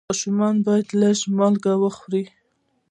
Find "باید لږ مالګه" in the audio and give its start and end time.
0.65-1.73